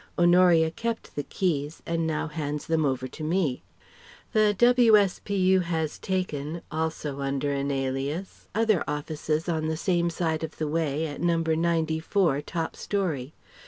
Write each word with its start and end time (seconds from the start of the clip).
Honoria 0.17 0.71
kept 0.71 1.15
the 1.15 1.21
keys 1.21 1.83
and 1.85 2.07
now 2.07 2.25
hands 2.27 2.65
them 2.65 2.85
over 2.87 3.07
to 3.09 3.23
me. 3.23 3.61
The 4.33 4.55
W.S.P.U. 4.57 5.59
has 5.59 5.99
taken 5.99 6.63
also 6.71 7.19
under 7.21 7.51
an 7.53 7.69
alias 7.69 8.47
other 8.55 8.83
offices 8.87 9.47
on 9.47 9.67
the 9.67 9.77
same 9.77 10.09
side 10.09 10.43
of 10.43 10.57
the 10.57 10.67
way, 10.67 11.05
at 11.05 11.21
No. 11.21 11.37
94, 11.37 12.41
top 12.41 12.75
storey. 12.75 13.35